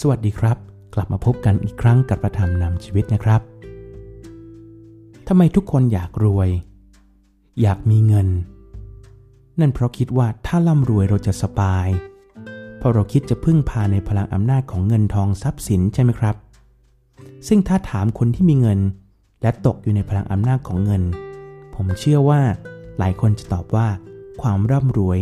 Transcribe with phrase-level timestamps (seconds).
[0.00, 0.56] สวัสดีครับ
[0.94, 3.40] กลับมาพบกันอีกครั้งกับประธรรมนำชีวิตนะครับ
[5.28, 6.48] ทำไมทุกคนอยากรวย
[7.60, 8.28] อยากมีเงิน
[9.60, 11.88] นั่นเพราะคิดว่าถ้าร่ำรวยเราจะสบาย
[12.78, 16.36] เพราะเราคิดจะพึ่งพาในพลังอำนาจของเงินทองทรัพย์สินใช่ไหมครับ
[17.48, 18.80] ซึ่งถ้าถามคนที่มีเงิน
[19.42, 21.02] และตกอยู่ในพลังอำนาจของเงิน
[21.74, 22.40] ผมเชื่อว่า
[22.98, 23.86] หลายคนจะตอบว่า
[24.42, 25.18] ความร่ำรวย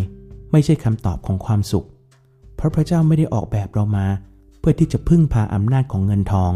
[0.53, 1.87] ไม่ใช่คำตอบของความสุข
[2.57, 4.07] เพราะพระเจ้าไม่ได้ออกแบบเรามา
[4.63, 6.53] เพื่อที่จะพึ่งพาอำนาจของเงินทอง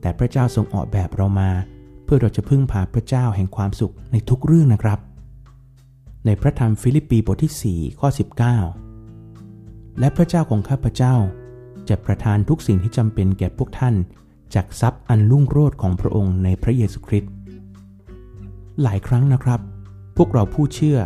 [0.00, 1.50] แต่พระเจ้าทรงออกแบบเรามา
[2.04, 4.98] เพื่อเราจะพึ่งพาพระเจ้าแห่งความสุขในทุกเรื่องนะครับ
[6.26, 8.08] ในพระธรรมฟิลิปปีบทที่ 4 ข้อ
[9.04, 11.14] 19 และพระเจ้าของข้าพเจ้า
[11.88, 13.94] จะประทานทุกสิ่งที่จำเป็นแก่พวกท่าน
[14.54, 17.30] จากทรัพย์อันรุ่งโรจน์ของพระองค์ในพระเยซูคริสต์
[18.82, 19.60] หลายครั้งนะครับ
[20.16, 20.98] พวกเราผู้เชื่อ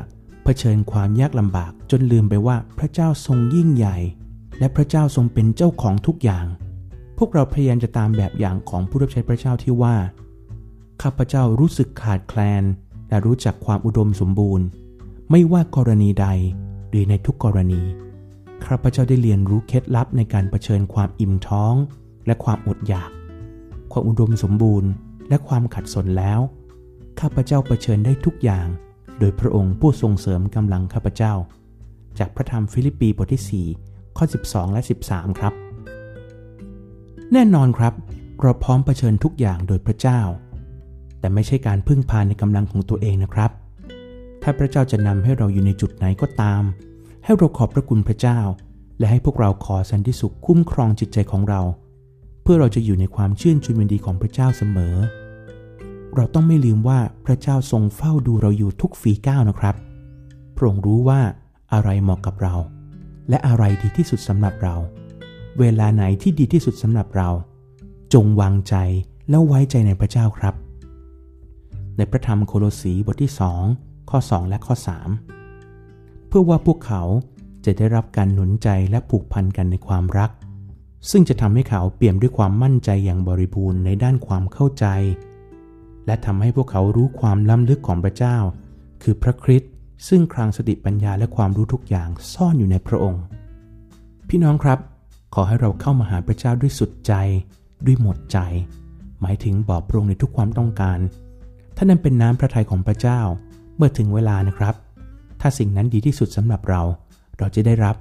[0.44, 3.96] เผชิญความยากลำบากจนลืมไปว่าพระเจ้าทรงยิ่งใหญ่
[4.60, 6.46] และพระเจ้าทรงเป็นเจ้าของทุกอย่าง
[7.18, 9.96] พวกเราพยายามจะตามแบบอย่างของผู้รับใช้พระเจ้าที่ว่า
[11.02, 12.64] ข้าพเจ้ารู้สึกขาดแคลน
[13.08, 14.66] และรู้จักความอุดมสมบูรณ์
[15.30, 16.26] ไม่ว่ากรณีใด
[16.88, 17.82] หรือในทุกกรณี
[18.64, 21.74] ข้าพเจ้าได้เรียนรู้เคล็ดลับในการเผชิญความอิ่มท้อง
[22.26, 23.10] และความอดอยาก
[23.92, 24.90] ความอุดมสมบูรณ์
[25.28, 26.40] และความขัดสนแล้ว
[27.20, 28.66] ข้าพเจ้าเผชิญได้ทุกอย่าง
[29.18, 31.32] โดยพระองค์ผู้ทรงเสริมกำลังข้าพเจ้า
[32.18, 35.52] จากพระธรรมฟิลิปปีบทที่4 ข้อ 12 และ 13 ครับ
[37.32, 37.94] แน่นอนครับ
[38.42, 40.20] เราพร้อมเผชิญทุกอย่างโดยพระเจ้า
[41.20, 43.50] แต่ไม่ใช่การพึ่งพาในกำลังของตัวเองนะครับ
[44.42, 46.62] ถ้าพระเจ้าจะนำให้เราอยู่ในจุดไหนก็ตาม
[47.24, 48.40] ให้เราขอบพระคุณพระเจ้า
[48.98, 51.60] และให้พวกเราขอสันติสุขคุ้มครองจิตใจของเรา
[52.42, 54.94] เพื่อเราจะอยู่ในความชื่นชมยินดีของพระเจ้าเสมอ
[56.16, 59.74] เราต้องไม่ลืมว่าพระเจ้าทรงเฝ้าดูเราอยู่ทุกฝีก้าวนะครับ
[60.56, 61.20] พระองค์รู้ว่า
[61.72, 62.54] อะไรเหมาะกับเรา
[63.30, 64.74] และอะไรดีที่สุดสำหรับเรา
[65.58, 67.28] เวลาไหนที่ดีที่สุดสำหรับเรา
[68.14, 68.74] จงวางใจ
[69.30, 70.54] แล้วไว้ใจในพระเจ้าครับ
[71.96, 73.32] ในพระธรรมโคโลสีบทที่
[73.70, 74.74] 2 ข้อ 2 และข้อ
[75.50, 77.02] 3 เพื่อว่าพวกเขา
[77.64, 80.30] จะได้รับการหนุนใจและผูกพันกันในความรัก
[81.10, 84.86] ซึ่งจะทำให้เขาเปี่ยมด้วยความมั่นใจอย่างบริบูรณ์ในด้านความเข้าใจ
[86.06, 88.36] และทำให้พวกเขารู้ความล้ำลึกของพระเจ้า
[89.02, 89.72] คือพระคริสต์
[90.08, 93.22] ซึ่งคลังสติปัญญาและความรู้ทุกอย่างซ่อนอยู่ในพระองค์
[94.28, 94.78] พี่น้องครับ
[95.34, 97.12] ขอให้เราเข้ามาหาพระเจ้าด้วยสุดใจ
[97.86, 98.38] ด้วยหมดใจ
[99.20, 100.98] หมายถึงบอกพระองค์ในทุกความต้องการ
[101.76, 103.20] ถ้านั้นเป็นน้ำพระทัยของพระเจ้า
[103.76, 104.74] เมื่อถึงเวลานะครับ
[105.40, 106.82] ถ้าสิ่งนั้นดีที่สุดสำหรับเรา
[107.38, 107.96] เราจะได้รับ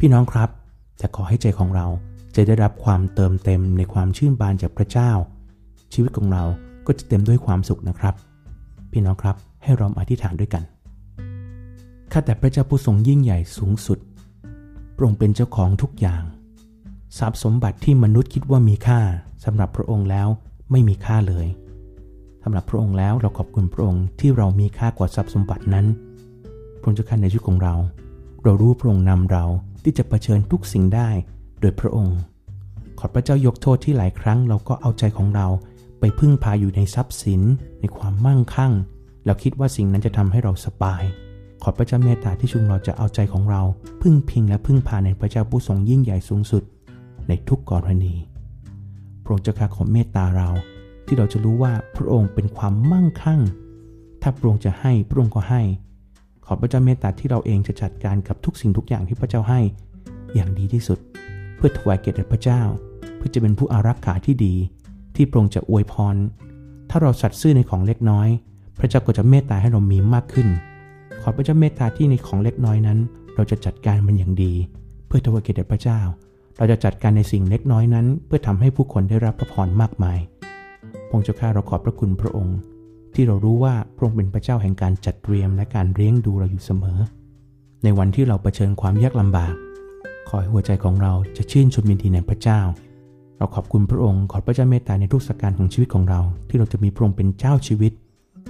[0.00, 0.48] พี่น้องครับ
[0.98, 1.86] แต่ขอให้ใจของเรา
[2.36, 5.10] จะได้รับความเติมเต็มในความชื่นบานจากพระเจ้า
[5.92, 6.44] ชีวิตของเรา
[6.86, 8.14] ก็จะเต็มด้วยความสุขนะครับ
[8.92, 10.62] พี่น้องครับให้เราอธิษฐานด้วยกัน
[12.18, 13.98] ข้าแต่พระเจ้าผู้ทรงยิ่งใหญ่สูงสุด
[14.94, 16.22] พระองค์เป็นเจ้าของทุกอย่าง
[17.18, 19.00] ทรัพย์สมบัติที่มนุษย์คิดว่ามีค่า
[19.44, 20.28] สำหรับพระองค์แล้ว
[20.70, 21.46] ไม่มีค่าเลย
[22.42, 25.86] สำหรับพระองค์แล้วเราขอบคุณพระองค์ที่เรามีค่ากว่าทรัพย์สมบัตินั้น
[26.78, 27.74] พระองค์เจ้าข้าในชีวิตของเรา
[28.44, 29.44] เรารู้พระองค์นำเรา
[29.82, 31.08] ที่จะะเผชิญทุกสิ่งได้
[31.60, 32.18] โดยพระองค์
[32.98, 35.46] ขอพระเจ้ายกโทษที่หลายครั้งเราก็เอาใจของเรา
[36.00, 37.42] ไปพึ่งพาอยู่ในทรัพย์สิน
[37.80, 38.72] ในความมั่งคั่ง
[39.26, 41.04] เราคิดว่าสิ่งนั้นจะทำให้เราสบาย
[41.66, 43.62] อพระเจ้าเมตตาที่ชุงเราจะเอาใจของเรา
[44.02, 46.62] พึ่งพิงและพึ่งพาในพระเจ้าผู้ทรงยิ่งใหญ่สูงสุด
[47.28, 48.14] ในทุกกรณี
[49.22, 50.48] พระองค์จะข้าขอเมตตาเรา
[51.06, 53.40] ที่เราจะรู้ว่าพระองค์เป็นความมั่งคั่ง
[54.22, 55.62] ถ้าพระองค์จะให้พระองค์ก็ให้
[56.46, 59.60] ขอพระเจ้าเมตตาที่เราเองจะจัดการกับทุกสิ่งทุกอย่างที่พระเจ้าให้
[60.34, 60.98] อย่างดีที่สุด
[61.56, 62.62] เพื่อถวายเกียรติพระเจ้า
[63.16, 64.54] เพื่อจะเป็นผู้อารักขาที่ดี
[65.16, 66.16] ที่พระองค์จะอวยพร
[66.90, 68.28] ถ้าเราสัตย์ซื่อในของเล็กน้อย
[68.78, 70.48] พระเจ้าก็จะเมตตาให้เรามีมากขึ้น
[71.26, 72.98] อพระเจ้าเมตตาที่ในของเล็กน้อยนั้น
[73.34, 74.52] เราจะจัดการมันอย่างดี
[75.06, 76.00] เพื่อถวายเกียรติพระเจ้า
[76.56, 80.18] เราจะจัดการในสิ่งเล็กน้อยนั้น เพื่อทำให้ผู้คนได้รับพระพรมากมาย
[81.08, 82.58] พงเจ้าข้าเราขอบพระคุณพระองค์
[83.14, 86.98] ที่เรารู้ว่าพระองค์เป็นพระเจ้าแห่งการจัดเตรียมและการเลี้ยงดูเราอยู่เสมอ
[87.84, 89.54] ในวันที่เราเผชิญความยากลำบาก
[90.28, 92.60] ขอให้หัวใจของเราจะชื่นชมยินดีในพระเจ้า
[93.38, 97.92] เราขอบคุณพระองค์ ขอพระเจ้าเมตตาในทุกสการของชีวิตของเรา ที่เราจะมีพระองค์เป็นเจ้าชีวิต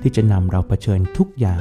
[0.02, 1.60] ที่จะนำเราเผชิญทุกอย่าง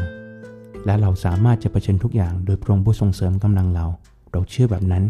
[0.86, 3.86] และเราสามารถจะเผชิญทุกอย่างโดยพระองค์ผู้ทรงเสริมกำลังเรา
[4.32, 5.04] เราเชื่อแบบนั้น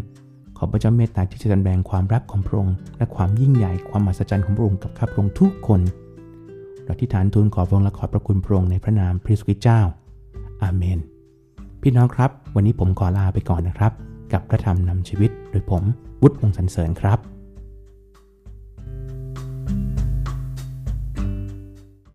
[0.56, 5.80] ขอพระเจ้าเมตตาที่จะแสดงความรักของพระองค์และความยิ่งใหญ่ความมหัศจรรย์ของพระองค์กับข้าพระองค์ทุกคน
[6.84, 9.80] เราที่ฐานทูลขอพระองค์และขอพระคุณพระองค์ในพระนามพระสุริเจ้า
[10.62, 10.98] อาเมน
[11.82, 13.92] พี่น้องครับ วันนี้ผมขอลาไปก่อนนะครับ
[14.32, 15.82] กับพระธรรมนำชีวิตโดยผม
[16.22, 17.18] วุฒิวงศ์สันเสริญครับ